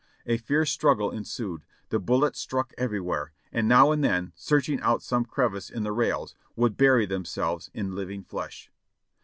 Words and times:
A 0.25 0.37
fierce 0.37 0.71
struggle 0.71 1.11
ensued; 1.11 1.63
the 1.89 1.99
bullets 1.99 2.39
struck 2.39 2.73
everywhere, 2.75 3.33
and 3.53 3.67
now 3.67 3.91
and 3.91 4.03
then, 4.03 4.31
searching 4.35 4.81
out 4.81 5.03
some 5.03 5.25
crevice 5.25 5.69
in 5.69 5.83
the 5.83 5.91
rails, 5.93 6.33
would 6.55 6.75
bury 6.75 7.05
themselves 7.05 7.69
in 7.71 7.93
living 7.93 8.23
flesh. 8.23 8.71